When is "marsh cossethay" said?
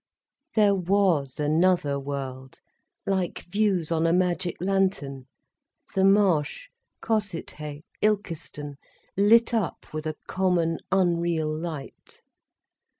6.03-7.83